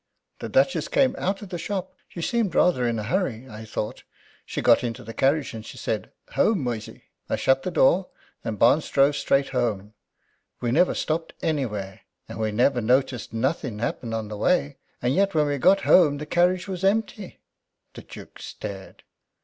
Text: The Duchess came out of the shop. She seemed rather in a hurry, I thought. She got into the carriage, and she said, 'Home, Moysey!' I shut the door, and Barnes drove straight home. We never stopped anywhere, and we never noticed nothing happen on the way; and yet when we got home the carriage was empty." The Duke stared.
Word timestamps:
The 0.39 0.49
Duchess 0.49 0.87
came 0.87 1.15
out 1.19 1.43
of 1.43 1.49
the 1.49 1.59
shop. 1.59 1.93
She 2.09 2.23
seemed 2.23 2.55
rather 2.55 2.87
in 2.87 2.97
a 2.97 3.03
hurry, 3.03 3.47
I 3.47 3.65
thought. 3.65 4.01
She 4.47 4.59
got 4.59 4.83
into 4.83 5.03
the 5.03 5.13
carriage, 5.13 5.53
and 5.53 5.63
she 5.63 5.77
said, 5.77 6.11
'Home, 6.31 6.63
Moysey!' 6.63 7.03
I 7.29 7.35
shut 7.35 7.61
the 7.61 7.69
door, 7.69 8.09
and 8.43 8.57
Barnes 8.57 8.89
drove 8.89 9.15
straight 9.15 9.49
home. 9.49 9.93
We 10.59 10.71
never 10.71 10.95
stopped 10.95 11.33
anywhere, 11.43 12.01
and 12.27 12.39
we 12.39 12.51
never 12.51 12.81
noticed 12.81 13.31
nothing 13.31 13.77
happen 13.77 14.11
on 14.11 14.27
the 14.27 14.37
way; 14.37 14.77
and 15.03 15.13
yet 15.13 15.35
when 15.35 15.45
we 15.45 15.59
got 15.59 15.81
home 15.81 16.17
the 16.17 16.25
carriage 16.25 16.67
was 16.67 16.83
empty." 16.83 17.39
The 17.93 18.01
Duke 18.01 18.39
stared. 18.39 19.03